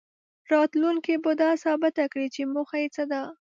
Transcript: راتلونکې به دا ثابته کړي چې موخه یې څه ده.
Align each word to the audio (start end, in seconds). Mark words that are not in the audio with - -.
راتلونکې 0.53 1.13
به 1.23 1.31
دا 1.41 1.51
ثابته 1.63 2.03
کړي 2.11 2.27
چې 2.35 2.41
موخه 2.53 2.77
یې 2.83 2.89
څه 2.95 3.03
ده. 3.11 3.21